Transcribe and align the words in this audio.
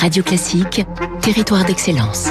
Radio 0.00 0.22
Classique, 0.22 0.86
territoire 1.20 1.64
d'excellence. 1.64 2.28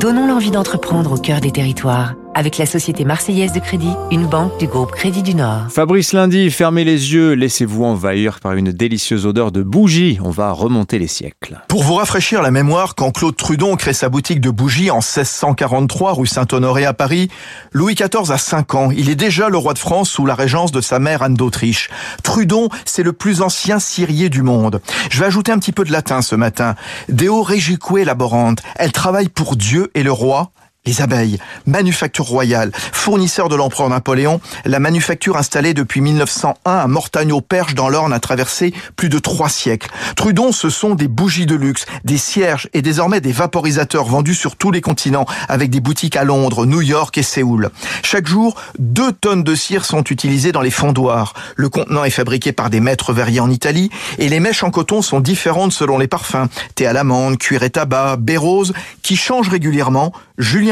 Donnons 0.00 0.26
l'envie 0.26 0.50
d'entreprendre 0.50 1.12
au 1.12 1.16
cœur 1.16 1.40
des 1.40 1.52
territoires 1.52 2.14
avec 2.34 2.58
la 2.58 2.66
Société 2.66 3.04
Marseillaise 3.04 3.52
de 3.52 3.60
Crédit, 3.60 3.92
une 4.10 4.26
banque 4.26 4.58
du 4.58 4.66
groupe 4.66 4.92
Crédit 4.92 5.22
du 5.22 5.34
Nord. 5.34 5.70
Fabrice 5.70 6.12
Lundi, 6.12 6.50
fermez 6.50 6.84
les 6.84 7.12
yeux, 7.12 7.32
laissez-vous 7.32 7.84
envahir 7.84 8.40
par 8.40 8.54
une 8.54 8.72
délicieuse 8.72 9.26
odeur 9.26 9.52
de 9.52 9.62
bougies. 9.62 10.18
On 10.22 10.30
va 10.30 10.52
remonter 10.52 10.98
les 10.98 11.06
siècles. 11.06 11.60
Pour 11.68 11.82
vous 11.82 11.94
rafraîchir 11.94 12.42
la 12.42 12.50
mémoire, 12.50 12.94
quand 12.94 13.12
Claude 13.12 13.36
Trudon 13.36 13.76
crée 13.76 13.92
sa 13.92 14.08
boutique 14.08 14.40
de 14.40 14.50
bougies 14.50 14.90
en 14.90 14.96
1643 14.96 16.14
rue 16.14 16.26
Saint-Honoré 16.26 16.84
à 16.84 16.92
Paris, 16.94 17.28
Louis 17.72 17.94
XIV 17.94 18.30
a 18.30 18.38
5 18.38 18.74
ans. 18.74 18.90
Il 18.90 19.10
est 19.10 19.14
déjà 19.14 19.48
le 19.48 19.58
roi 19.58 19.74
de 19.74 19.78
France 19.78 20.10
sous 20.10 20.26
la 20.26 20.34
régence 20.34 20.72
de 20.72 20.80
sa 20.80 20.98
mère 20.98 21.22
Anne 21.22 21.34
d'Autriche. 21.34 21.90
Trudon, 22.22 22.68
c'est 22.84 23.02
le 23.02 23.12
plus 23.12 23.42
ancien 23.42 23.78
cirier 23.78 24.28
du 24.28 24.42
monde. 24.42 24.80
Je 25.10 25.20
vais 25.20 25.26
ajouter 25.26 25.52
un 25.52 25.58
petit 25.58 25.72
peu 25.72 25.84
de 25.84 25.92
latin 25.92 26.22
ce 26.22 26.34
matin. 26.34 26.74
Deo 27.08 27.42
regique 27.42 27.74
laborante. 28.04 28.60
Elle 28.76 28.92
travaille 28.92 29.28
pour 29.28 29.56
Dieu 29.56 29.90
et 29.94 30.02
le 30.02 30.12
roi 30.12 30.52
les 30.86 31.00
abeilles, 31.00 31.38
manufacture 31.66 32.26
royale, 32.26 32.70
fournisseur 32.74 33.48
de 33.48 33.56
l'empereur 33.56 33.88
Napoléon, 33.88 34.40
la 34.66 34.80
manufacture 34.80 35.38
installée 35.38 35.72
depuis 35.72 36.02
1901 36.02 36.70
à 36.70 36.86
Mortagne-au-Perche 36.86 37.74
dans 37.74 37.88
l'Orne 37.88 38.12
a 38.12 38.20
traversé 38.20 38.74
plus 38.94 39.08
de 39.08 39.18
trois 39.18 39.48
siècles. 39.48 39.88
Trudon, 40.14 40.52
ce 40.52 40.68
sont 40.68 40.94
des 40.94 41.08
bougies 41.08 41.46
de 41.46 41.54
luxe, 41.54 41.86
des 42.04 42.18
cierges 42.18 42.68
et 42.74 42.82
désormais 42.82 43.22
des 43.22 43.32
vaporisateurs 43.32 44.04
vendus 44.04 44.34
sur 44.34 44.56
tous 44.56 44.70
les 44.70 44.82
continents 44.82 45.24
avec 45.48 45.70
des 45.70 45.80
boutiques 45.80 46.16
à 46.16 46.24
Londres, 46.24 46.66
New 46.66 46.82
York 46.82 47.16
et 47.16 47.22
Séoul. 47.22 47.70
Chaque 48.02 48.26
jour, 48.26 48.54
deux 48.78 49.12
tonnes 49.12 49.42
de 49.42 49.54
cire 49.54 49.86
sont 49.86 50.04
utilisées 50.04 50.52
dans 50.52 50.60
les 50.60 50.70
fondoirs. 50.70 51.32
Le 51.56 51.70
contenant 51.70 52.04
est 52.04 52.10
fabriqué 52.10 52.52
par 52.52 52.68
des 52.68 52.80
maîtres 52.80 53.14
verriers 53.14 53.40
en 53.40 53.50
Italie 53.50 53.88
et 54.18 54.28
les 54.28 54.38
mèches 54.38 54.62
en 54.62 54.70
coton 54.70 55.00
sont 55.00 55.20
différentes 55.20 55.72
selon 55.72 55.96
les 55.96 56.08
parfums. 56.08 56.48
Thé 56.74 56.86
à 56.86 56.92
l'amande, 56.92 57.38
cuir 57.38 57.62
et 57.62 57.70
tabac, 57.70 58.16
baie 58.16 58.36
rose, 58.36 58.74
qui 59.02 59.16
changent 59.16 59.48
régulièrement. 59.48 60.12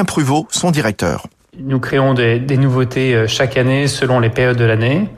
Pruvot, 0.05 0.47
son 0.51 0.71
directeur. 0.71 1.27
Nous 1.59 1.81
créons 1.81 2.15
des, 2.15 2.41
nouveautés 2.57 3.15
euh, 3.15 3.27
chaque 3.27 3.59
année 3.59 3.87
selon 3.87 4.21
les 4.21 4.31
périodes 4.31 4.57
de 4.57 4.65
l'année 4.65 5.09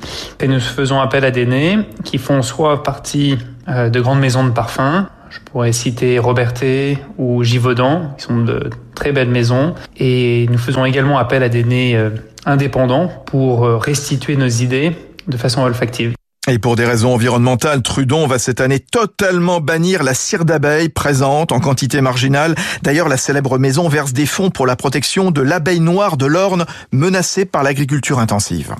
et 0.40 0.48
nous 0.48 0.58
faisons 0.58 0.98
appel 0.98 1.24
à 1.24 1.30
des 1.30 1.46
nez 1.46 1.78
qui 2.02 2.18
font 2.18 2.42
soit 2.42 2.82
partie 2.82 3.38
euh, 3.68 3.88
de 3.88 4.00
grandes 4.00 4.18
maisons 4.18 4.44
de 4.44 4.50
parfums. 4.50 5.06
Je 5.30 5.38
pourrais 5.38 5.72
citer 5.72 6.18
Robertet 6.18 6.98
ou 7.18 7.44
Givaudan, 7.44 8.14
qui 8.18 8.24
sont 8.24 8.40
de 8.40 8.70
très 8.96 9.12
belles 9.12 9.30
maisons. 9.30 9.74
Et 9.96 10.46
nous 10.50 10.58
faisons 10.58 10.84
également 10.84 11.18
appel 11.18 11.44
à 11.44 11.48
des 11.48 11.62
nez 11.62 11.96
euh, 11.96 12.10
indépendants 12.46 13.08
pour 13.26 13.62
restituer 13.80 14.36
nos 14.36 14.48
idées 14.48 14.92
de 15.28 15.36
façon 15.36 15.62
olfactive. 15.62 16.14
Et 16.46 16.58
pour 16.58 16.76
des 16.76 16.84
raisons 16.84 17.14
environnementales, 17.14 17.80
Trudon 17.80 18.26
va 18.26 18.38
cette 18.38 18.60
année 18.60 18.78
totalement 18.78 19.60
bannir 19.60 20.02
la 20.02 20.12
cire 20.12 20.44
d'abeille 20.44 20.90
présente 20.90 21.52
en 21.52 21.60
quantité 21.60 22.02
marginale. 22.02 22.54
D'ailleurs, 22.82 23.08
la 23.08 23.16
célèbre 23.16 23.58
maison 23.58 23.88
verse 23.88 24.12
des 24.12 24.26
fonds 24.26 24.50
pour 24.50 24.66
la 24.66 24.76
protection 24.76 25.30
de 25.30 25.40
l'abeille 25.40 25.80
noire 25.80 26.18
de 26.18 26.26
l'Orne 26.26 26.66
menacée 26.92 27.46
par 27.46 27.62
l'agriculture 27.62 28.18
intensive. 28.18 28.72